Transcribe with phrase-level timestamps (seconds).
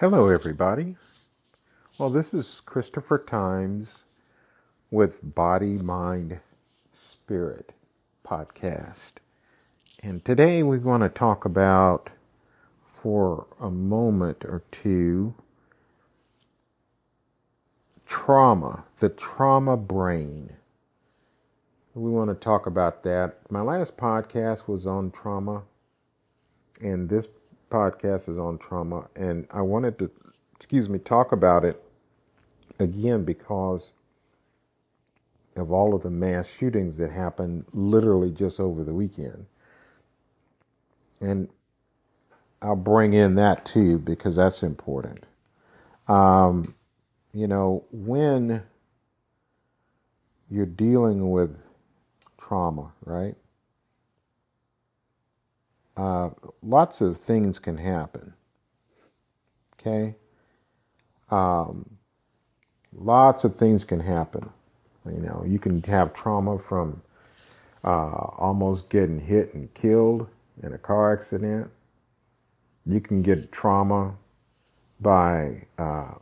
[0.00, 0.96] Hello, everybody.
[1.98, 4.02] Well, this is Christopher Times
[4.90, 6.40] with Body, Mind,
[6.92, 7.72] Spirit
[8.26, 9.12] podcast.
[10.02, 12.10] And today we're going to talk about,
[12.92, 15.34] for a moment or two,
[18.04, 20.54] trauma, the trauma brain.
[21.94, 23.48] We want to talk about that.
[23.48, 25.62] My last podcast was on trauma,
[26.80, 27.28] and this
[27.74, 30.10] podcast is on trauma, and I wanted to,
[30.56, 31.82] excuse me, talk about it
[32.78, 33.92] again because
[35.56, 39.46] of all of the mass shootings that happened literally just over the weekend.
[41.20, 41.48] And
[42.62, 45.24] I'll bring in that too because that's important.
[46.08, 46.74] Um,
[47.32, 48.62] you know, when
[50.50, 51.56] you're dealing with
[52.38, 53.36] trauma, right?
[55.96, 56.30] Uh,
[56.62, 58.34] lots of things can happen.
[59.78, 60.16] Okay?
[61.30, 61.96] Um,
[62.92, 64.50] lots of things can happen.
[65.06, 67.02] You know, you can have trauma from
[67.84, 67.88] uh,
[68.38, 70.28] almost getting hit and killed
[70.62, 71.70] in a car accident.
[72.86, 74.14] You can get trauma
[75.00, 76.14] by uh,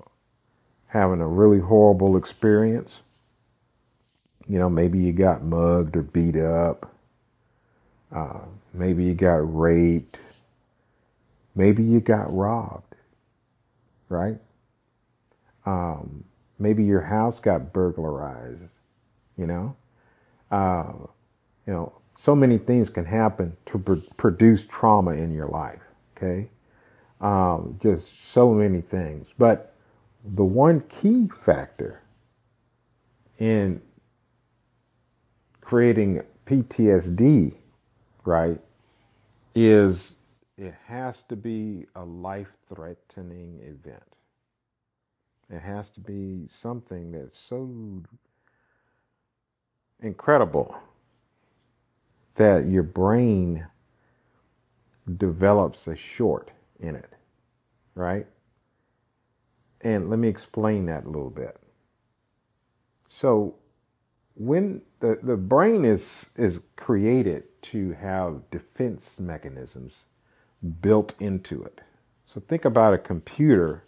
[0.89, 3.03] having a really horrible experience.
[4.48, 6.92] You know, maybe you got mugged or beat up.
[8.14, 8.41] Uh,
[8.73, 10.19] maybe you got raped.
[11.55, 12.95] Maybe you got robbed,
[14.09, 14.39] right?
[15.67, 16.25] Um,
[16.59, 18.62] maybe your house got burglarized,
[19.37, 19.77] you know?
[20.51, 20.92] Uh,
[21.67, 25.83] you know, so many things can happen to pr- produce trauma in your life,
[26.17, 26.48] okay?
[27.20, 29.34] Um, just so many things.
[29.36, 29.75] But
[30.25, 32.03] the one key factor
[33.39, 33.81] in
[35.61, 37.57] creating PTSD
[38.25, 38.61] right,
[39.55, 40.17] is
[40.56, 44.03] it has to be a life threatening event.
[45.51, 48.02] It has to be something that's so
[50.01, 50.77] incredible
[52.36, 53.67] that your brain
[55.18, 57.11] develops a short in it,
[57.95, 58.27] right?
[59.83, 61.58] And let me explain that a little bit.
[63.08, 63.57] So,
[64.35, 70.03] when the, the brain is is created to have defense mechanisms
[70.81, 71.81] built into it.
[72.27, 73.85] So think about a computer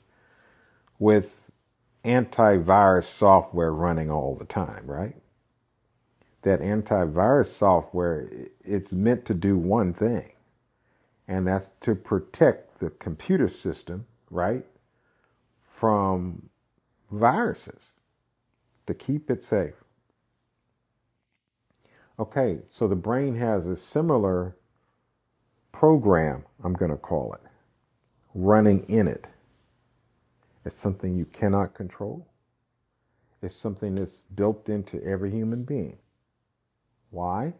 [0.99, 1.51] with
[2.05, 5.17] antivirus software running all the time, right?
[6.43, 8.29] That antivirus software
[8.63, 10.33] it's meant to do one thing,
[11.27, 14.67] and that's to protect the computer system, right,
[15.59, 16.51] from
[17.11, 17.93] viruses
[18.87, 19.84] to keep it safe.
[22.17, 24.57] Okay, so the brain has a similar
[25.73, 27.41] program, I'm going to call it,
[28.35, 29.27] running in it.
[30.65, 32.29] It's something you cannot control.
[33.43, 35.99] It's something that's built into every human being.
[37.11, 37.55] Why?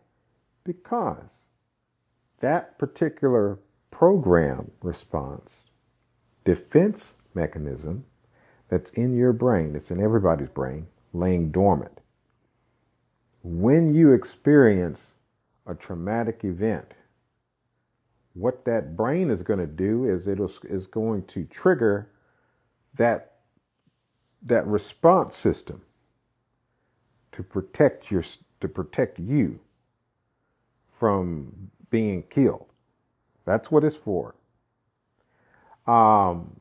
[0.63, 1.47] Because
[2.39, 3.59] that particular
[3.91, 5.71] program response,
[6.45, 8.05] defense mechanism
[8.69, 12.01] that's in your brain, that's in everybody's brain, laying dormant
[13.45, 15.13] when you experience
[15.67, 16.95] a traumatic event,
[18.33, 22.11] what that brain is going to do is it is going to trigger
[22.95, 23.33] that
[24.43, 25.83] that response system
[27.33, 28.25] to protect your
[28.61, 29.61] to protect you
[30.87, 32.67] from being killed.
[33.45, 34.35] That's what it's for.
[35.87, 36.61] Um,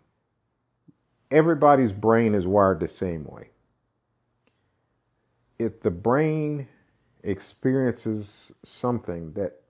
[1.31, 3.52] everybody's brain is wired the same way.
[5.59, 6.67] If the brain
[7.23, 9.61] experiences something that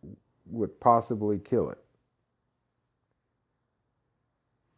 [0.47, 1.77] would possibly kill it,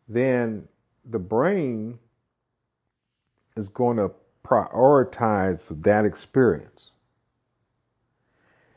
[0.07, 0.67] then
[1.03, 1.99] the brain
[3.55, 4.11] is going to
[4.43, 6.91] prioritize that experience.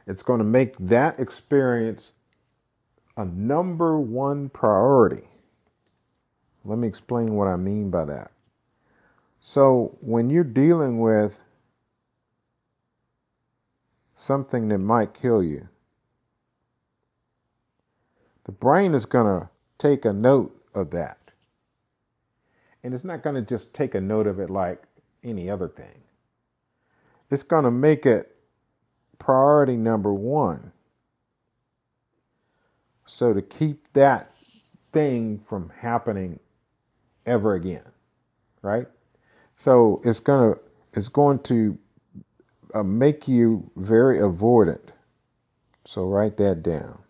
[0.06, 2.12] It's going to make that experience
[3.16, 5.24] a number one priority.
[6.64, 8.30] Let me explain what I mean by that.
[9.40, 11.40] So, when you're dealing with
[14.18, 15.68] something that might kill you,
[18.44, 19.48] the brain is going to
[19.78, 21.18] take a note of that.
[22.82, 24.82] And it's not going to just take a note of it like
[25.22, 26.02] any other thing.
[27.30, 28.34] It's going to make it
[29.18, 30.72] priority number one.
[33.06, 34.32] So to keep that
[34.92, 36.40] thing from happening
[37.24, 37.92] ever again,
[38.62, 38.88] right?
[39.56, 40.60] So it's going to
[40.94, 41.78] it's going to
[42.74, 44.90] uh, make you very avoidant.
[45.86, 47.00] So write that down.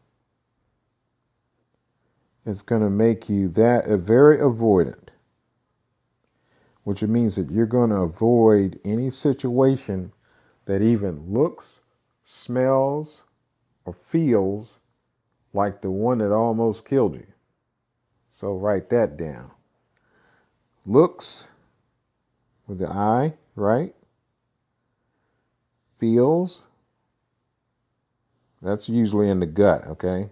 [2.47, 5.09] It's going to make you that uh, very avoidant.
[6.85, 10.13] which means that you're going to avoid any situation
[10.67, 11.81] that even looks,
[12.27, 13.23] smells,
[13.85, 14.79] or feels
[15.55, 17.27] like the one that almost killed you.
[18.31, 19.53] So write that down.
[20.87, 21.49] Looks
[22.67, 23.95] with the eye, right?
[25.99, 26.63] Feels.
[28.63, 30.29] That's usually in the gut, okay?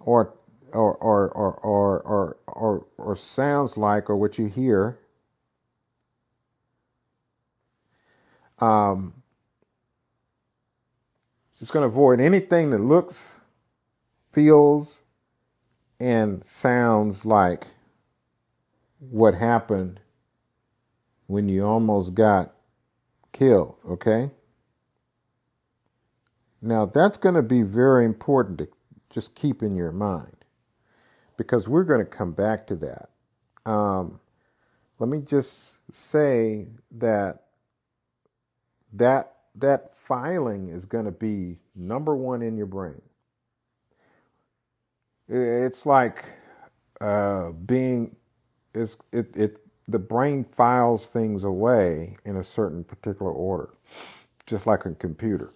[0.00, 0.34] Or
[0.72, 4.98] or or or or or or, or sounds like or what you hear.
[8.58, 9.14] Um,
[11.60, 13.40] it's going to avoid anything that looks,
[14.30, 15.02] feels,
[15.98, 17.66] and sounds like
[18.98, 20.00] what happened
[21.26, 22.54] when you almost got
[23.32, 24.30] killed, okay?
[26.62, 28.68] Now, that's going to be very important to
[29.10, 30.36] just keep in your mind
[31.36, 33.10] because we're going to come back to that.
[33.66, 34.20] Um,
[34.98, 36.68] let me just say
[36.98, 37.44] that
[38.92, 43.00] that that filing is going to be number one in your brain.
[45.28, 46.24] It's like
[47.00, 48.16] uh, being
[48.74, 49.58] it's it it
[49.90, 53.70] the brain files things away in a certain particular order,
[54.46, 55.52] just like a computer,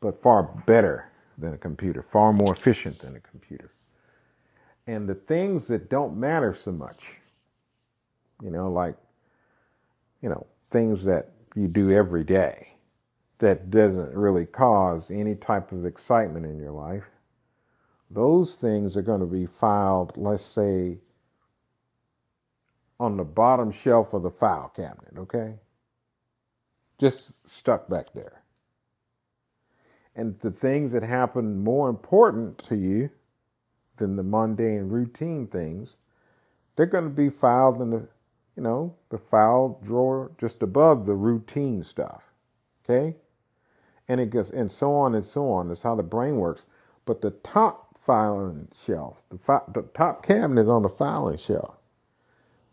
[0.00, 3.72] but far better than a computer, far more efficient than a computer.
[4.86, 7.18] And the things that don't matter so much,
[8.42, 8.96] you know, like,
[10.22, 12.74] you know, things that you do every day
[13.38, 17.04] that doesn't really cause any type of excitement in your life,
[18.10, 20.98] those things are going to be filed, let's say,
[23.00, 25.56] on the bottom shelf of the file cabinet, okay?
[27.00, 28.42] Just stuck back there.
[30.16, 33.10] And the things that happen more important to you
[33.98, 35.96] than the mundane routine things,
[36.76, 38.08] they're going to be filed in the,
[38.56, 42.22] you know, the file drawer just above the routine stuff.
[42.84, 43.16] Okay?
[44.08, 45.68] And it goes, and so on and so on.
[45.68, 46.64] That's how the brain works.
[47.06, 51.76] But the top filing shelf, the, fi- the top cabinet on the filing shelf,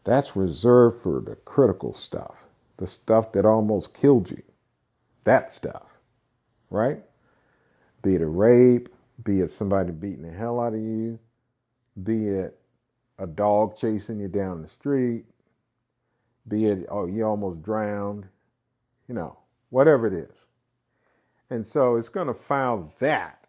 [0.07, 2.35] that's reserved for the critical stuff,
[2.77, 4.41] the stuff that almost killed you.
[5.25, 5.83] That stuff,
[6.69, 7.03] right?
[8.01, 8.87] Be it a rape,
[9.25, 11.19] be it somebody beating the hell out of you,
[12.01, 12.57] be it
[13.19, 15.25] a dog chasing you down the street,
[16.47, 18.27] be it, oh, you almost drowned,
[19.09, 19.37] you know,
[19.71, 20.31] whatever it is.
[21.49, 23.45] And so it's going to file that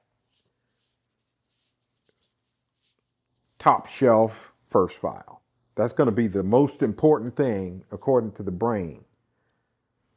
[3.60, 5.38] top shelf first file.
[5.79, 9.05] That's going to be the most important thing, according to the brain,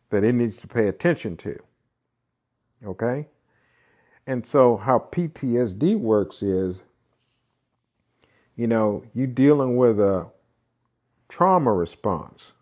[0.09, 1.59] that it needs to pay attention to.
[2.83, 3.27] Okay?
[4.25, 6.81] And so, how PTSD works is,
[8.55, 10.25] you know, you're dealing with a
[11.29, 12.53] trauma response.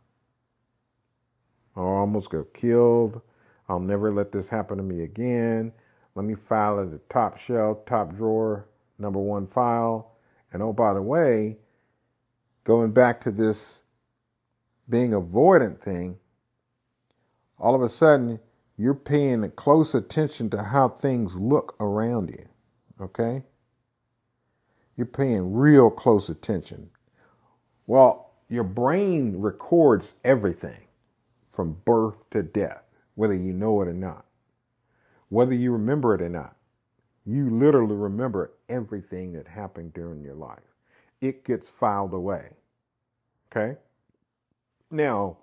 [1.78, 3.22] Oh, I almost got killed.
[3.70, 5.72] I'll never let this happen to me again.
[6.16, 8.68] Let me file at the top shelf, top drawer,
[8.98, 10.18] number one file.
[10.52, 11.60] And oh, by the way,
[12.64, 13.84] going back to this
[14.88, 16.18] being avoidant thing,
[17.58, 18.40] all of a sudden
[18.78, 22.48] you're paying close attention to how things look around you.
[23.02, 23.44] Okay?
[24.96, 26.90] You're paying real close attention.
[27.88, 30.88] Well, your brain records everything
[31.52, 32.84] from birth to death,
[33.16, 34.26] whether you know it or not,
[35.30, 36.56] whether you remember it or not.
[37.26, 40.69] You literally remember everything that happened during your life.
[41.22, 42.52] It gets filed away.
[43.52, 43.78] Okay?
[44.92, 45.38] Now,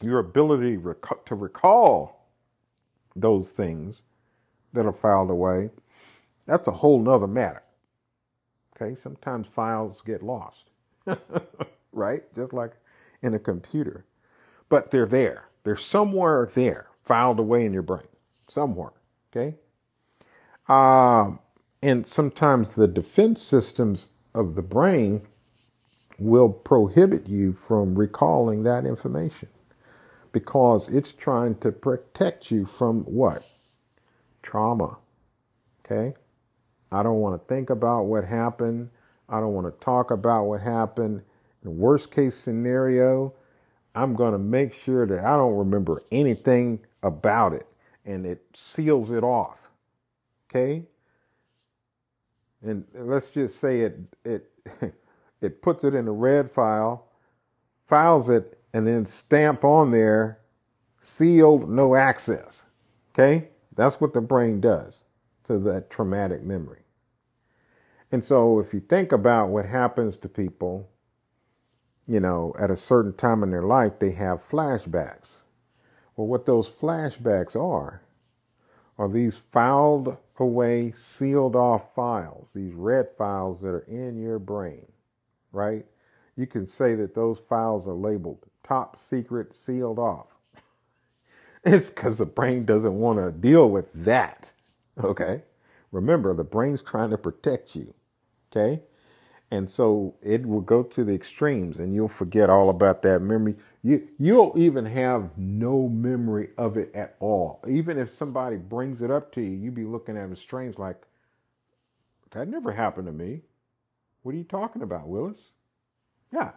[0.00, 0.76] your ability
[1.26, 2.28] to recall
[3.16, 4.02] those things
[4.72, 5.70] that are filed away,
[6.46, 7.62] that's a whole nother matter.
[8.76, 10.70] Okay, sometimes files get lost,
[11.92, 12.22] right?
[12.34, 12.72] Just like
[13.22, 14.06] in a computer.
[14.68, 15.48] But they're there.
[15.64, 18.92] They're somewhere there, filed away in your brain, somewhere.
[19.30, 19.56] Okay?
[20.68, 21.40] Um,
[21.82, 25.22] and sometimes the defense systems of the brain
[26.18, 29.48] will prohibit you from recalling that information
[30.32, 33.52] because it's trying to protect you from what?
[34.42, 34.98] Trauma.
[35.84, 36.14] Okay?
[36.92, 38.90] I don't want to think about what happened.
[39.28, 41.22] I don't want to talk about what happened.
[41.64, 43.34] In worst case scenario,
[43.94, 47.66] I'm going to make sure that I don't remember anything about it
[48.04, 49.68] and it seals it off.
[50.48, 50.84] Okay?
[52.62, 54.50] And let's just say it it
[55.40, 57.08] it puts it in a red file,
[57.86, 60.38] files it and then stamp on there
[61.00, 62.64] sealed, no access.
[63.12, 63.48] Okay?
[63.74, 65.04] That's what the brain does
[65.44, 66.82] to that traumatic memory.
[68.12, 70.90] And so if you think about what happens to people
[72.10, 75.36] you know, at a certain time in their life, they have flashbacks.
[76.16, 78.02] Well, what those flashbacks are,
[78.98, 84.86] are these filed away, sealed off files, these red files that are in your brain,
[85.52, 85.86] right?
[86.36, 90.28] You can say that those files are labeled top secret, sealed off.
[91.64, 94.52] it's because the brain doesn't want to deal with that,
[95.02, 95.42] okay?
[95.92, 97.94] Remember, the brain's trying to protect you,
[98.50, 98.82] okay?
[99.50, 103.56] And so it will go to the extremes and you'll forget all about that memory.
[103.82, 107.64] You, you'll even have no memory of it at all.
[107.68, 111.00] Even if somebody brings it up to you, you'll be looking at them strange like,
[112.32, 113.40] that never happened to me.
[114.22, 115.38] What are you talking about, Willis?
[116.32, 116.50] Yeah.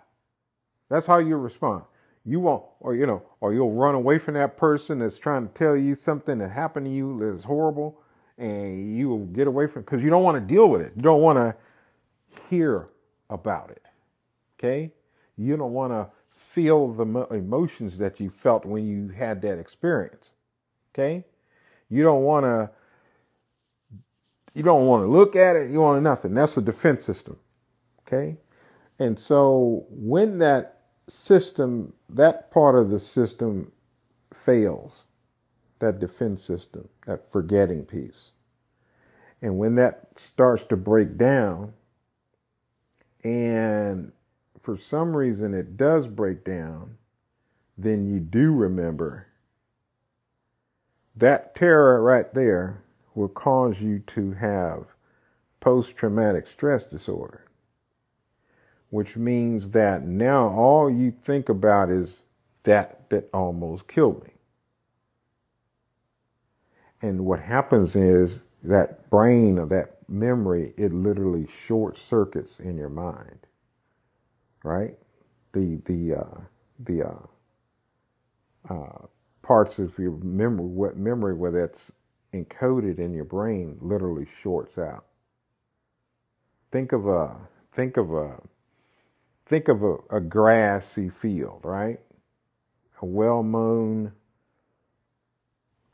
[0.90, 1.84] That's how you respond.
[2.26, 5.54] You won't, or you know, or you'll run away from that person that's trying to
[5.54, 8.00] tell you something that happened to you that's horrible,
[8.38, 10.94] and you will get away from because you don't want to deal with it.
[10.96, 11.56] You don't want to
[12.50, 12.90] hear
[13.30, 13.82] about it.
[14.58, 14.92] Okay?
[15.38, 16.08] You don't want to
[16.54, 20.30] feel the emotions that you felt when you had that experience.
[20.94, 21.26] Okay?
[21.90, 22.70] You don't want to
[24.54, 26.36] you don't want to look at it, you want nothing.
[26.36, 27.40] That's the defense system.
[28.06, 28.38] Okay?
[29.00, 33.72] And so when that system, that part of the system
[34.32, 35.06] fails,
[35.80, 38.32] that defense system, that forgetting piece,
[39.42, 41.74] and when that starts to break down,
[43.24, 44.12] and
[44.64, 46.98] for some reason it does break down,
[47.78, 49.28] then you do remember
[51.16, 52.82] that terror right there
[53.14, 54.86] will cause you to have
[55.60, 57.46] post traumatic stress disorder,
[58.90, 62.24] which means that now all you think about is
[62.64, 64.32] that that almost killed me.
[67.02, 72.90] And what happens is that brain or that memory, it literally short circuits in your
[72.90, 73.46] mind,
[74.64, 74.96] right?
[75.54, 76.42] The the uh,
[76.80, 77.48] the uh,
[78.74, 79.06] uh,
[79.42, 81.92] parts of your memory, what memory where that's
[82.34, 85.06] encoded in your brain, literally shorts out.
[86.72, 87.36] Think of a
[87.74, 88.42] think of a
[89.46, 92.00] think of a, a grassy field, right?
[93.02, 94.14] A well mown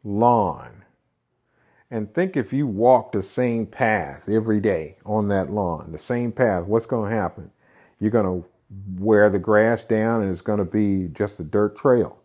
[0.03, 0.83] lawn
[1.91, 6.31] and think if you walk the same path every day on that lawn, the same
[6.31, 7.51] path, what's going to happen?
[7.99, 11.75] You're going to wear the grass down and it's going to be just a dirt
[11.75, 12.19] trail.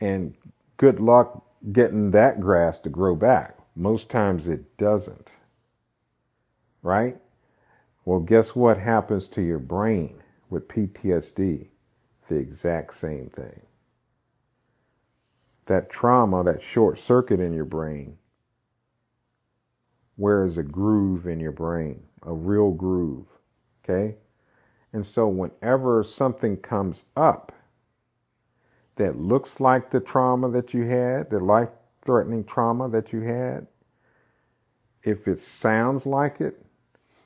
[0.00, 0.34] And
[0.76, 3.58] good luck getting that grass to grow back.
[3.74, 5.28] Most times it doesn't.
[6.82, 7.18] Right?
[8.04, 11.68] Well, guess what happens to your brain with PTSD?
[12.28, 13.62] The exact same thing
[15.66, 18.16] that trauma, that short circuit in your brain,
[20.16, 23.26] where is a groove in your brain, a real groove.
[23.84, 24.16] Okay?
[24.96, 27.52] And so whenever something comes up
[28.96, 31.68] that looks like the trauma that you had, the life
[32.02, 33.68] threatening trauma that you had,
[35.04, 36.64] if it sounds like it,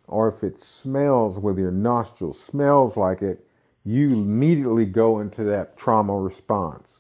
[0.08, 3.46] or if it smells with your nostrils, smells like it,
[3.84, 6.90] you immediately go into that trauma response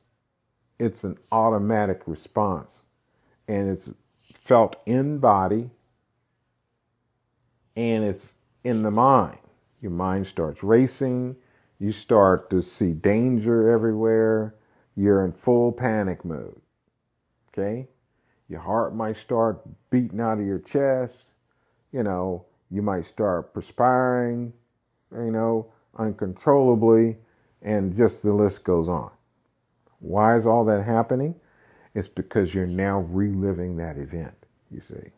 [0.80, 2.70] it's an automatic response
[3.48, 3.90] and it's
[4.22, 5.70] felt in body
[7.76, 9.38] and it's in the mind.
[9.80, 11.36] Your mind starts racing.
[11.78, 14.54] You start to see danger everywhere.
[14.96, 16.60] You're in full panic mode.
[17.48, 17.88] Okay?
[18.48, 21.32] Your heart might start beating out of your chest.
[21.92, 24.52] You know, you might start perspiring,
[25.12, 27.16] you know, uncontrollably,
[27.62, 29.10] and just the list goes on.
[29.98, 31.34] Why is all that happening?
[31.94, 34.34] It's because you're now reliving that event,
[34.70, 35.10] you see.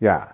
[0.00, 0.32] Yeah,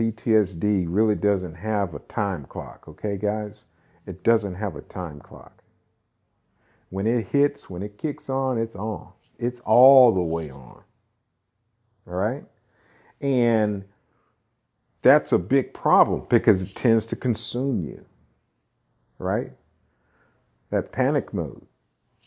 [0.00, 3.64] PTSD really doesn't have a time clock, okay, guys?
[4.06, 5.62] It doesn't have a time clock.
[6.88, 9.12] When it hits, when it kicks on, it's on.
[9.38, 10.82] It's all the way on.
[12.06, 12.44] All right?
[13.20, 13.84] And
[15.02, 18.06] that's a big problem because it tends to consume you.
[19.18, 19.52] Right?
[20.70, 21.66] That panic mode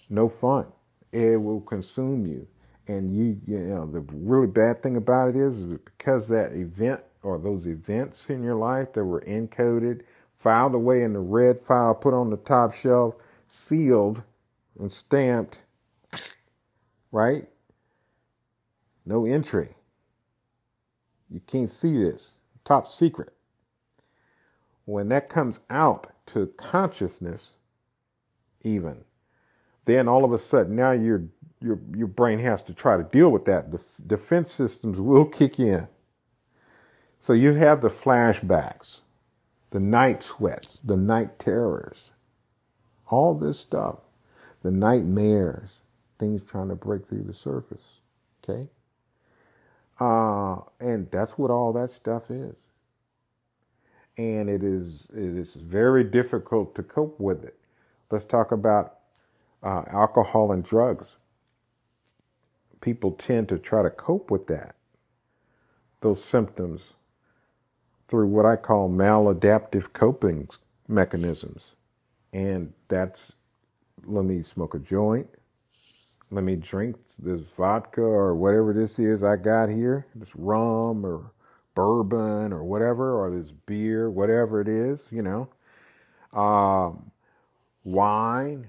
[0.09, 0.67] no fun.
[1.11, 2.47] It will consume you.
[2.87, 7.39] And you, you know, the really bad thing about it is, because that event or
[7.39, 10.01] those events in your life that were encoded,
[10.37, 13.15] filed away in the red file, put on the top shelf,
[13.47, 14.21] sealed
[14.77, 15.59] and stamped,
[17.11, 17.47] right?
[19.05, 19.69] No entry.
[21.29, 22.39] You can't see this.
[22.65, 23.33] Top secret.
[24.85, 27.55] When that comes out to consciousness,
[28.63, 29.03] even,
[29.85, 31.23] then all of a sudden now your
[31.61, 33.71] your your brain has to try to deal with that.
[33.71, 35.87] The defense systems will kick in.
[37.23, 38.99] So you have the flashbacks.
[39.71, 42.11] the night sweats, the night terrors,
[43.09, 43.99] all this stuff,
[44.61, 45.79] the nightmares,
[46.19, 48.01] things trying to break through the surface.
[48.43, 48.69] Okay?
[50.01, 52.55] Uh, and that's what all that stuff is.
[54.17, 57.57] And it is it is very difficult to cope with it.
[58.11, 58.97] Let's talk about
[59.63, 61.07] uh, alcohol and drugs.
[62.81, 64.75] People tend to try to cope with that,
[66.01, 66.93] those symptoms,
[68.13, 70.47] through what I call maladaptive coping
[70.87, 71.71] mechanisms.
[72.31, 73.33] And that's
[74.05, 75.27] let me smoke a joint,
[76.29, 81.31] let me drink this vodka or whatever this is I got here, this rum or
[81.73, 85.49] bourbon or whatever, or this beer, whatever it is, you know.
[86.39, 87.09] Um,
[87.83, 88.67] wine,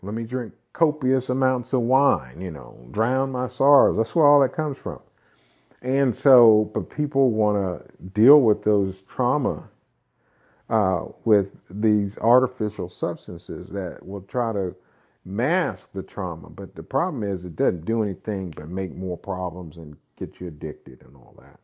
[0.00, 3.98] let me drink copious amounts of wine, you know, drown my sorrows.
[3.98, 5.00] That's where all that comes from.
[5.82, 9.68] And so, but people want to deal with those trauma
[10.70, 14.74] uh, with these artificial substances that will try to
[15.24, 16.50] mask the trauma.
[16.50, 20.48] But the problem is, it doesn't do anything but make more problems and get you
[20.48, 21.60] addicted and all that.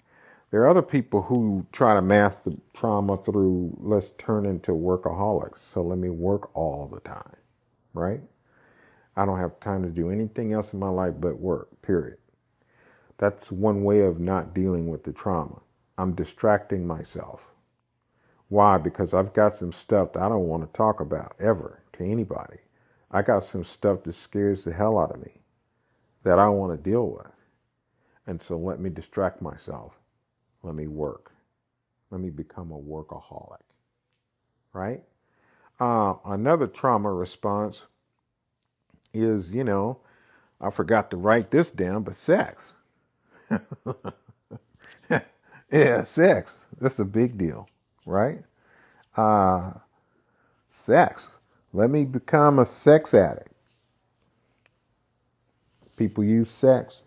[0.51, 5.59] There are other people who try to mask the trauma through let's turn into workaholics.
[5.59, 7.37] So let me work all the time,
[7.95, 8.21] right?
[9.17, 12.19] I don't have time to do anything else in my life but work, period.
[13.25, 15.63] That's one way of not dealing with the trauma.
[15.97, 17.41] I'm distracting myself.
[18.49, 18.77] Why?
[18.77, 22.59] Because I've got some stuff that I don't want to talk about ever to anybody.
[23.11, 25.41] I got some stuff that scares the hell out of me
[26.23, 27.33] that I want to deal with.
[28.27, 29.95] And so let me distract myself.
[30.63, 31.33] Let me work.
[32.11, 33.63] Let me become a workaholic.
[34.75, 35.03] Right?
[35.81, 37.85] Uh, another trauma response
[39.15, 40.01] is, you know,
[40.61, 42.63] I forgot to write this down, but sex.
[45.73, 46.55] yeah, sex.
[46.81, 47.69] That's a big deal,
[48.07, 48.45] right?
[49.17, 49.73] Uh,
[50.69, 51.39] sex.
[51.73, 53.51] Let me become a sex addict.
[55.97, 57.05] People use sex,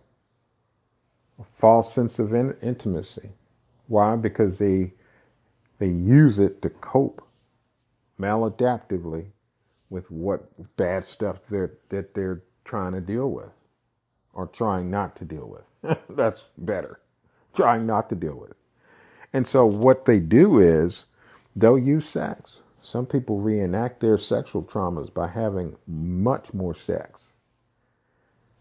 [1.39, 3.31] a false sense of in- intimacy.
[3.87, 4.15] Why?
[4.17, 4.93] Because they
[5.79, 7.23] they use it to cope
[8.19, 9.27] maladaptively
[9.89, 13.51] with what bad stuff that that they're trying to deal with
[14.33, 15.66] or trying not to deal with.
[16.09, 16.99] That's better.
[17.55, 18.51] Trying not to deal with.
[18.51, 18.57] It.
[19.33, 21.05] And so what they do is
[21.55, 27.33] they'll use sex some people reenact their sexual traumas by having much more sex.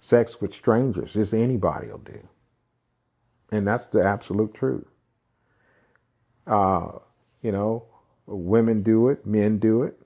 [0.00, 2.26] Sex with strangers, just anybody will do.
[3.52, 4.88] And that's the absolute truth.
[6.44, 6.98] Uh,
[7.40, 7.84] you know,
[8.26, 9.96] women do it, men do it,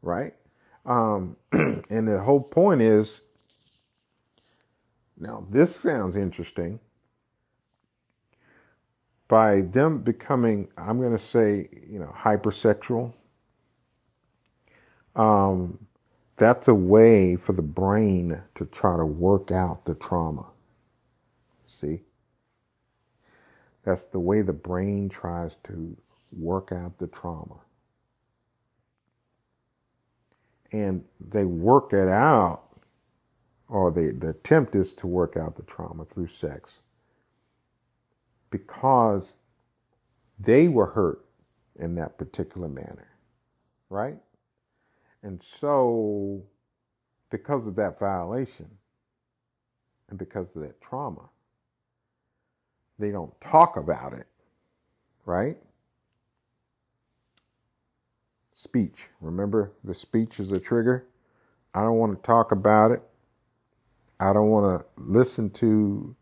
[0.00, 0.34] right?
[0.86, 3.20] Um, and the whole point is
[5.24, 6.78] now, this sounds interesting.
[9.26, 13.14] By them becoming, I'm going to say, you know, hypersexual,
[15.16, 15.78] um,
[16.36, 20.46] that's a way for the brain to try to work out the trauma.
[21.64, 22.02] See?
[23.84, 25.96] That's the way the brain tries to
[26.32, 27.56] work out the trauma.
[30.70, 32.63] And they work it out,
[33.68, 36.80] or they, the attempt is to work out the trauma through sex
[38.50, 39.36] because
[40.38, 41.24] they were hurt
[41.78, 43.08] in that particular manner,
[43.90, 44.18] right?
[45.22, 46.44] And so,
[47.30, 48.70] because of that violation
[50.10, 51.30] and because of that trauma,
[52.98, 54.26] they don't talk about it,
[55.26, 55.58] right?
[58.54, 59.08] Speech.
[59.20, 61.06] Remember, the speech is a trigger.
[61.74, 63.02] I don't want to talk about it.
[64.20, 66.14] I don't want to listen to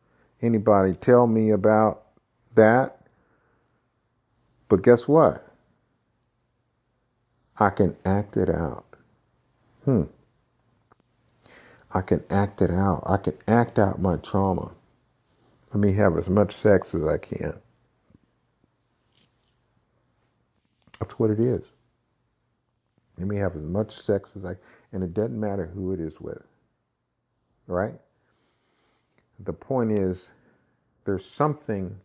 [0.42, 2.04] anybody tell me about
[2.54, 2.98] that.
[4.68, 5.46] But guess what?
[7.58, 8.86] I can act it out
[9.84, 10.04] hmm,
[11.92, 13.02] I can act it out.
[13.06, 14.72] I can act out my trauma.
[15.72, 17.54] Let me have as much sex as I can.
[21.00, 21.62] That's what it is.
[23.18, 24.56] Let me have as much sex as I
[24.92, 26.42] and it doesn't matter who it is with.
[27.66, 27.98] Right?
[29.38, 30.32] The point is
[31.04, 32.00] there's something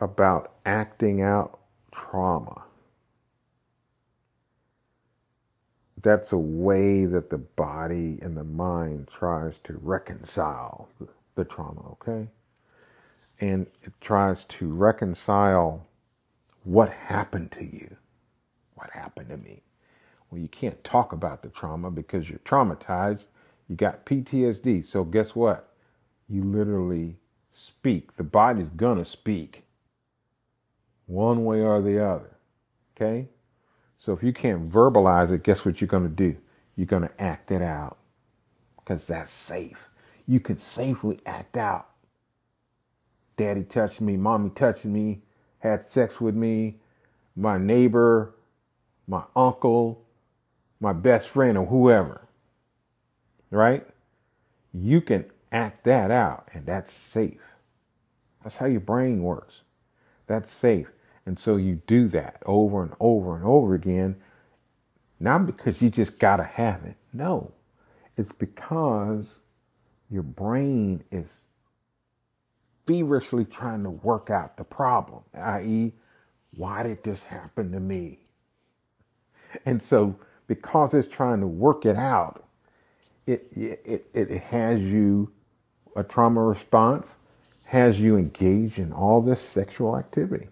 [0.00, 1.58] about acting out
[1.92, 2.64] trauma
[6.02, 10.88] that's a way that the body and the mind tries to reconcile
[11.34, 12.28] the trauma, okay?
[13.38, 15.86] And it tries to reconcile
[16.64, 17.96] what happened to you.
[18.74, 19.62] What happened to me?
[20.30, 23.26] Well, you can't talk about the trauma because you're traumatized.
[23.70, 24.84] You got PTSD.
[24.86, 25.72] So, guess what?
[26.28, 27.16] You literally
[27.52, 28.16] speak.
[28.16, 29.64] The body's gonna speak
[31.06, 32.36] one way or the other.
[32.96, 33.28] Okay?
[33.96, 36.36] So if you can't verbalize it, guess what you're going to do?
[36.74, 37.98] You're going to act it out
[38.78, 39.90] because that's safe.
[40.26, 41.86] You can safely act out.
[43.36, 45.22] Daddy touched me, mommy touched me,
[45.58, 46.76] had sex with me,
[47.36, 48.34] my neighbor,
[49.06, 50.06] my uncle,
[50.80, 52.22] my best friend, or whoever.
[53.50, 53.86] Right?
[54.72, 57.40] You can act that out, and that's safe.
[58.42, 59.62] That's how your brain works.
[60.26, 60.90] That's safe.
[61.26, 64.16] And so you do that over and over and over again,
[65.18, 66.96] not because you just got to have it.
[67.12, 67.52] No,
[68.16, 69.40] it's because
[70.10, 71.46] your brain is
[72.86, 75.92] feverishly trying to work out the problem, i.e.,
[76.56, 78.18] why did this happen to me?
[79.64, 80.16] And so,
[80.48, 82.44] because it's trying to work it out,
[83.26, 85.32] it, it, it, has you
[85.96, 87.14] a trauma response,
[87.66, 90.48] has you engaged in all this sexual activity.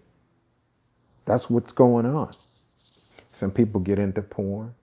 [1.25, 2.31] That's what's going on.
[3.33, 4.75] Some people get into porn.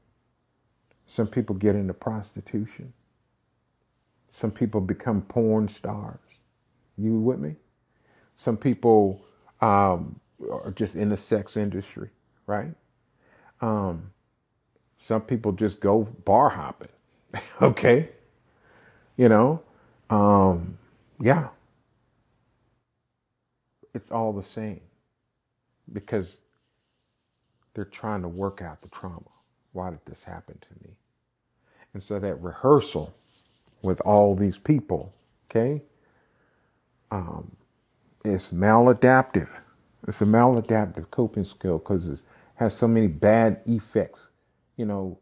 [1.06, 2.92] Some people get into prostitution.
[4.28, 6.18] Some people become porn stars.
[6.98, 7.56] You with me?
[8.34, 9.20] Some people
[9.60, 10.20] um,
[10.50, 12.10] are just in the sex industry,
[12.46, 12.74] right?
[13.60, 14.12] Um,
[14.98, 16.88] some people just go bar hopping.
[17.62, 18.10] okay.
[19.16, 19.62] You know,
[20.10, 20.78] um,
[21.20, 21.48] yeah.
[23.94, 24.80] It's all the same
[25.92, 26.38] because
[27.74, 29.22] they're trying to work out the trauma.
[29.72, 30.94] Why did this happen to me?
[31.94, 33.14] And so that rehearsal
[33.82, 35.12] with all these people,
[35.50, 35.82] okay,
[37.10, 37.52] um,
[38.24, 39.48] is maladaptive.
[40.08, 42.22] It's a maladaptive coping skill because it
[42.56, 44.30] has so many bad effects,
[44.76, 45.18] you know,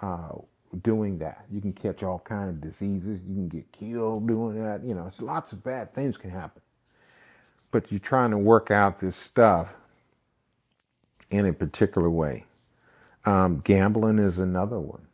[0.00, 0.34] uh,
[0.82, 1.44] doing that.
[1.50, 3.20] You can catch all kind of diseases.
[3.26, 4.84] You can get killed doing that.
[4.84, 6.62] You know, it's lots of bad things can happen.
[7.70, 9.68] But you're trying to work out this stuff
[11.30, 12.44] in a particular way.
[13.24, 15.06] Um, gambling is another one.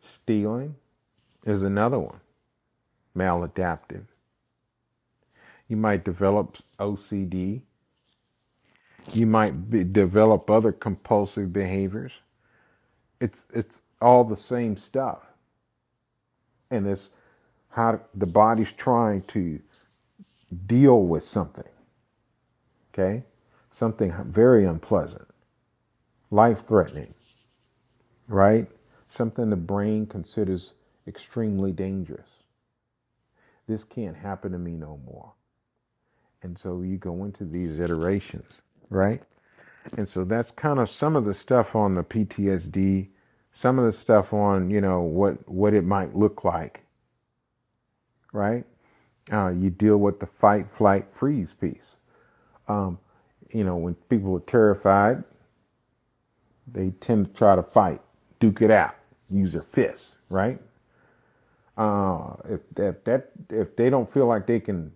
[0.00, 0.76] Stealing
[1.44, 2.20] is another one.
[3.16, 4.04] Maladaptive.
[5.68, 7.62] You might develop OCD.
[9.12, 12.12] You might be, develop other compulsive behaviors.
[13.20, 15.20] It's it's all the same stuff.
[16.70, 17.10] And it's
[17.70, 19.60] how the body's trying to
[20.66, 21.68] deal with something.
[22.92, 23.24] Okay?
[23.70, 25.28] Something very unpleasant,
[26.30, 27.14] life threatening,
[28.28, 28.68] right?
[29.08, 30.74] Something the brain considers
[31.06, 32.28] extremely dangerous.
[33.66, 35.32] This can't happen to me no more.
[36.42, 38.50] And so you go into these iterations,
[38.90, 39.22] right?
[39.96, 43.08] And so that's kind of some of the stuff on the PTSD
[43.52, 46.82] some of the stuff on you know what what it might look like
[48.32, 48.64] right?
[49.32, 51.96] Uh, you deal with the fight flight freeze piece.
[52.68, 52.98] Um,
[53.52, 55.24] you know when people are terrified
[56.66, 58.00] they tend to try to fight
[58.40, 58.94] duke it out
[59.28, 60.60] use their fists right?
[61.76, 62.60] Uh, if,
[63.04, 64.92] that if they don't feel like they can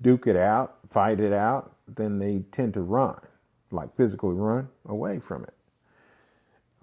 [0.00, 3.20] duke it out fight it out then they tend to run
[3.70, 5.54] like physically run away from it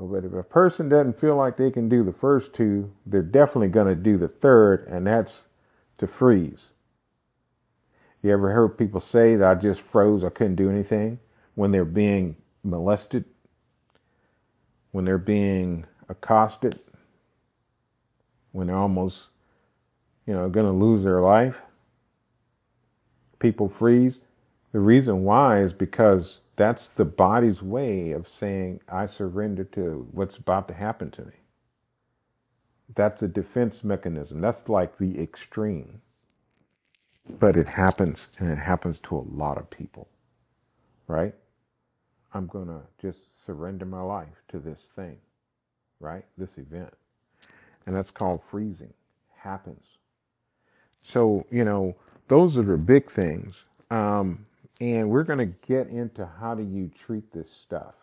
[0.08, 3.68] but if a person doesn't feel like they can do the first two, they're definitely
[3.68, 5.44] going to do the third, and that's
[5.98, 6.70] to freeze.
[8.22, 11.20] You ever heard people say that I just froze, I couldn't do anything
[11.56, 13.26] when they're being molested,
[14.92, 16.80] when they're being accosted,
[18.54, 19.26] when they're almost,
[20.26, 21.58] you know, going to lose their life?
[23.40, 24.22] People freeze.
[24.72, 30.38] The reason why is because that's the body's way of saying, I surrender to what's
[30.38, 31.34] about to happen to me.
[32.96, 34.42] That's a defense mechanism.
[34.42, 36.02] That's like the extreme.
[37.40, 40.10] But it happens, and it happens to a lot of people,
[41.08, 41.36] right?
[42.34, 45.18] I'm going to just surrender my life to this thing,
[46.00, 46.26] right?
[46.38, 46.94] This event.
[47.88, 48.94] And that's called freezing.
[49.38, 49.86] Happens.
[51.04, 51.96] So, you know,
[52.30, 53.66] those are the big things.
[53.92, 54.46] Um,
[54.80, 57.96] and we're going to get into how do you treat this stuff?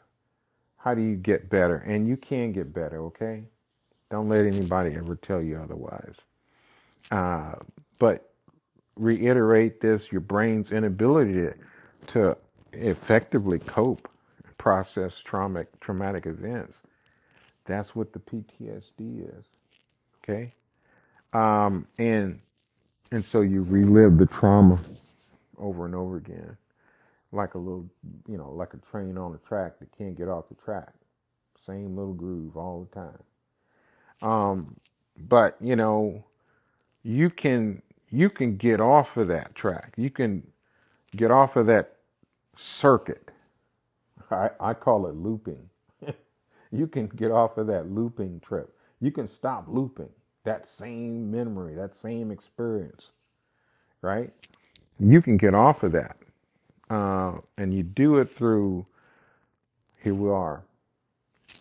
[0.77, 1.77] How do you get better?
[1.79, 3.45] And you can get better, okay?
[4.11, 6.15] Don't let anybody ever tell you otherwise.
[7.11, 7.55] Uh,
[7.99, 8.31] but
[8.97, 11.55] reiterate this your brain's inability to,
[12.09, 12.37] to
[12.73, 14.09] effectively cope,
[14.59, 16.75] process traumatic, traumatic events.
[17.65, 19.47] That's what the PTSD is,
[20.23, 20.53] okay?
[21.33, 22.41] Um, and
[23.11, 24.79] and so you relive the trauma
[25.59, 26.57] over and over again
[27.33, 27.89] like a little,
[28.29, 30.93] you know, like a train on a track that can't get off the track.
[31.59, 33.23] Same little groove all the time.
[34.23, 34.77] Um,
[35.29, 36.25] but you know,
[37.03, 39.95] you can you can get off of that track.
[39.97, 40.47] You can
[41.15, 41.97] get off of that
[42.57, 43.31] circuit.
[44.31, 45.69] I, I call it looping.
[46.73, 48.75] you can get off of that looping trip.
[49.01, 50.11] You can stop looping
[50.45, 53.11] that same memory, that same experience,
[54.01, 54.33] right?
[54.99, 56.17] You can get off of that.
[56.91, 58.87] Uh, and you do it through,
[60.03, 60.63] here we are.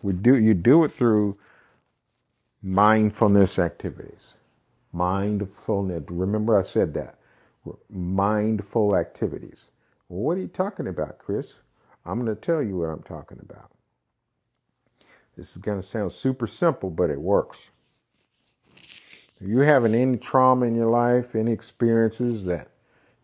[0.02, 1.38] We do, you do it through
[2.62, 4.34] mindfulness activities.
[4.92, 6.04] Mindfulness.
[6.08, 7.18] Remember I said that.
[7.90, 9.64] Mindful activities.
[10.08, 11.54] what are you talking about, Chris?
[12.04, 13.70] I'm going to tell you what I'm talking about.
[15.36, 17.70] This is going to sound super simple, but it works.
[19.40, 22.68] If you having any trauma in your life, any experiences that,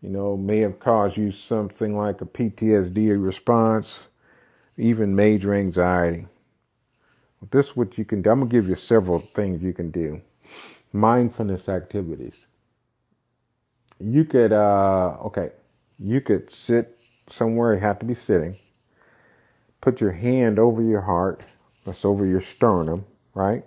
[0.03, 3.99] you know, may have caused you something like a PTSD response,
[4.77, 6.27] even major anxiety,
[7.51, 8.29] this is what you can do.
[8.29, 10.21] I'm going to give you several things you can do.
[10.91, 12.47] Mindfulness activities.
[13.99, 15.51] You could, uh, okay,
[15.99, 18.57] you could sit somewhere, you have to be sitting.
[19.81, 21.45] Put your hand over your heart,
[21.85, 23.63] that's over your sternum, right?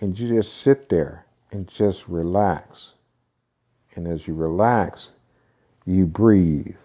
[0.00, 2.94] And you just sit there and just relax.
[3.94, 5.12] And as you relax,
[5.86, 6.76] you breathe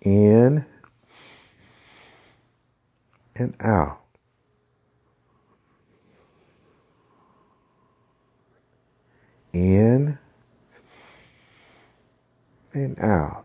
[0.00, 0.64] in
[3.34, 3.98] and out.
[9.52, 10.18] In
[12.72, 13.44] and out.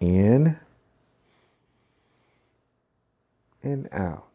[0.00, 0.58] In
[3.62, 4.33] and out.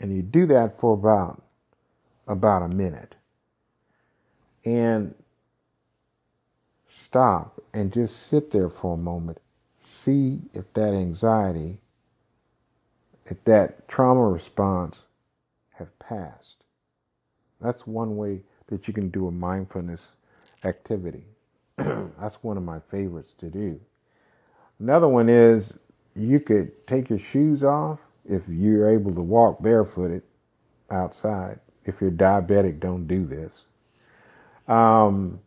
[0.00, 1.42] And you do that for about
[2.26, 3.14] about a minute.
[4.64, 5.14] And
[6.86, 9.38] stop and just sit there for a moment.
[9.78, 11.78] See if that anxiety,
[13.26, 15.06] if that trauma response
[15.74, 16.64] have passed.
[17.60, 20.12] That's one way that you can do a mindfulness
[20.64, 21.24] activity.
[21.76, 23.80] That's one of my favorites to do.
[24.78, 25.74] Another one is
[26.14, 30.22] you could take your shoes off if you're able to walk barefooted
[30.90, 31.60] outside.
[31.84, 33.52] If you're diabetic, don't do this.
[34.68, 35.40] Um,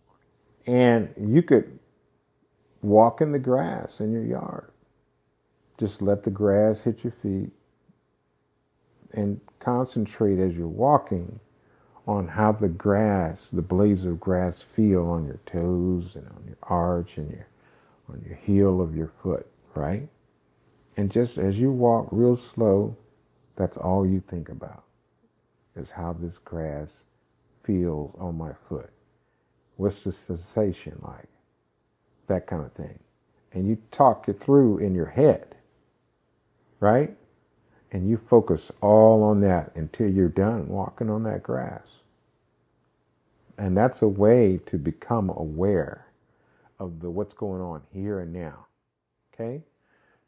[0.65, 1.80] and you could
[2.82, 4.72] walk in the grass in your yard.
[5.78, 7.52] Just let the grass hit your feet
[9.13, 11.39] and concentrate as you're walking
[12.08, 16.58] on how the grass, the blades of grass feel on your toes and on your
[16.63, 17.48] arch and your
[18.10, 20.10] on your heel of your foot, right?
[20.98, 22.96] And just as you walk real slow,
[23.56, 24.84] that's all you think about
[25.76, 27.06] is how this grass
[27.64, 28.90] feels on my foot.
[29.78, 31.28] What's the sensation like?
[32.28, 33.00] That kind of thing.
[33.54, 35.56] And you talk it through in your head,
[36.80, 37.16] right?
[37.92, 42.00] And you focus all on that until you're done walking on that grass.
[43.58, 46.08] And that's a way to become aware
[46.80, 48.66] of the what's going on here and now.
[49.34, 49.64] Okay?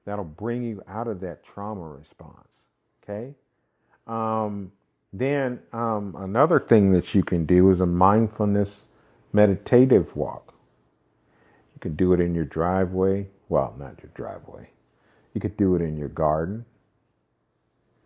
[0.06, 2.48] That'll bring you out of that trauma response.
[3.04, 3.34] Okay?
[4.08, 4.72] Um,
[5.12, 8.86] then um, another thing that you can do is a mindfulness
[9.32, 10.54] meditative walk.
[11.76, 13.28] You could do it in your driveway.
[13.50, 14.70] Well, not your driveway.
[15.34, 16.66] You could do it in your garden,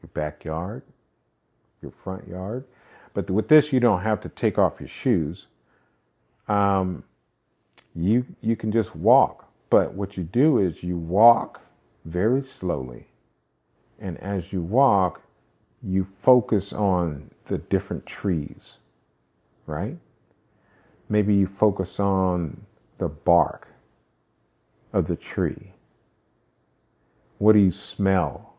[0.01, 0.83] your backyard,
[1.81, 2.65] your front yard.
[3.13, 5.47] But with this, you don't have to take off your shoes.
[6.47, 7.03] Um,
[7.95, 9.45] you you can just walk.
[9.69, 11.61] But what you do is you walk
[12.07, 13.07] very slowly,
[13.99, 15.21] and as you walk,
[15.83, 18.77] you focus on the different trees,
[19.65, 19.97] right?
[21.09, 22.65] Maybe you focus on
[22.97, 23.67] the bark
[24.93, 25.73] of the tree.
[27.37, 28.55] What do you smell?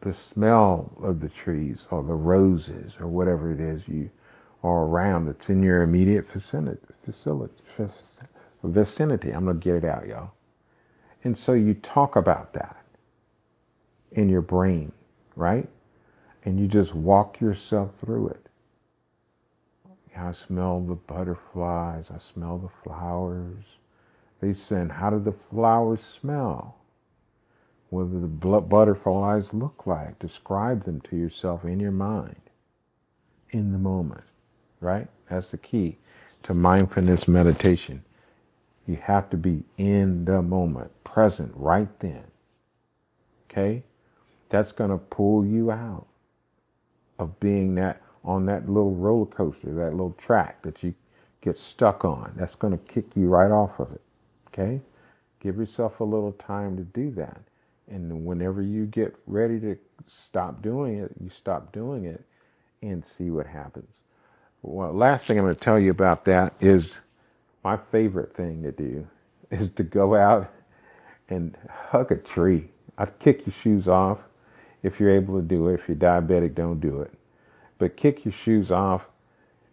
[0.00, 4.10] The smell of the trees or the roses or whatever it is you
[4.62, 6.80] are around that's in your immediate vicinity.
[8.64, 9.32] Vicinity.
[9.32, 10.32] I'm going to get it out, y'all.
[11.24, 12.78] And so you talk about that
[14.12, 14.92] in your brain,
[15.36, 15.68] right?
[16.44, 18.46] and you just walk yourself through it.
[20.16, 23.64] I smell the butterflies, I smell the flowers.
[24.40, 26.76] They said, How do the flowers smell?
[27.90, 28.28] What do the
[28.62, 30.18] butterflies look like?
[30.18, 32.40] Describe them to yourself in your mind,
[33.50, 34.24] in the moment,
[34.80, 35.08] right?
[35.30, 35.98] That's the key
[36.44, 38.04] to mindfulness meditation.
[38.88, 42.24] You have to be in the moment, present right then.
[43.50, 43.82] Okay?
[44.48, 46.06] That's going to pull you out
[47.18, 50.94] of being that on that little roller coaster, that little track that you
[51.42, 52.32] get stuck on.
[52.36, 54.00] That's going to kick you right off of it.
[54.48, 54.80] Okay?
[55.40, 57.42] Give yourself a little time to do that.
[57.90, 62.24] And whenever you get ready to stop doing it, you stop doing it
[62.80, 63.90] and see what happens.
[64.62, 66.94] Well, last thing I'm going to tell you about that is
[67.64, 69.06] my favorite thing to do
[69.50, 70.52] is to go out
[71.28, 71.56] and
[71.90, 72.68] hug a tree.
[72.96, 74.18] I'd kick your shoes off
[74.82, 75.74] if you're able to do it.
[75.74, 77.12] If you're diabetic, don't do it.
[77.78, 79.08] But kick your shoes off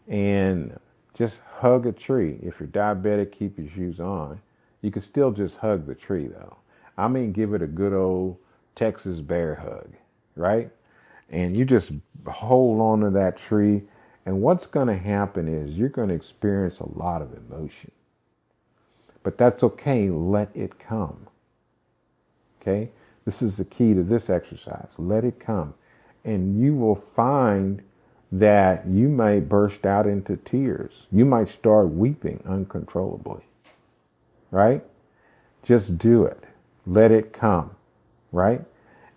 [0.08, 0.80] and
[1.14, 2.38] just hug a tree.
[2.44, 4.42] If you're diabetic, keep your shoes on.
[4.82, 6.58] You can still just hug the tree though.
[6.98, 8.38] I mean, give it a good old
[8.76, 9.90] Texas bear hug,
[10.36, 10.70] right?
[11.30, 11.92] And you just
[12.28, 13.84] hold on to that tree.
[14.26, 17.92] And what's going to happen is you're going to experience a lot of emotion.
[19.22, 20.10] But that's okay.
[20.10, 21.28] Let it come.
[22.62, 22.90] Okay?
[23.26, 24.90] This is the key to this exercise.
[24.98, 25.76] Let it come.
[26.24, 27.84] And you will find
[28.32, 31.04] that you might burst out into tears.
[31.12, 33.44] You might start weeping uncontrollably.
[34.50, 34.84] Right?
[35.64, 36.44] Just do it.
[36.86, 37.72] Let it come.
[38.32, 38.62] Right?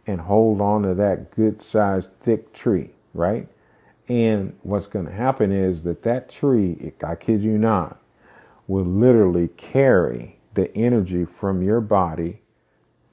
[0.07, 2.91] And hold on to that good sized thick tree.
[3.15, 3.49] Right?
[4.09, 8.01] And what's going to happen is that that tree, I kid you not,
[8.67, 12.41] will literally carry the energy from your body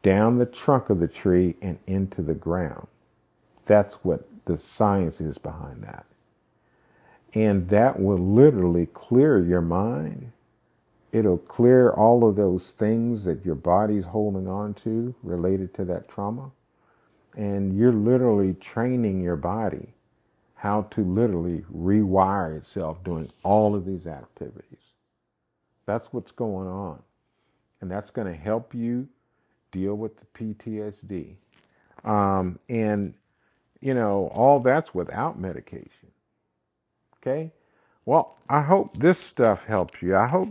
[0.03, 2.88] down the trunk of the tree and into the ground.
[3.65, 6.05] That's what the science is behind that.
[7.34, 10.31] And that will literally clear your mind.
[11.12, 16.08] It'll clear all of those things that your body's holding on to related to that
[16.08, 16.51] trauma.
[17.36, 19.94] And you're literally training your body
[20.65, 24.80] how to literally rewire itself doing all of these activities.
[25.86, 27.04] That's what's going on.
[27.82, 29.08] And that's going to help you
[29.71, 31.36] deal with the PTSD.
[32.04, 33.13] Um, and,
[33.80, 36.10] you know, all that's without medication.
[37.17, 37.51] Okay?
[38.06, 40.15] Well, I hope this stuff helps you.
[40.15, 40.49] I hope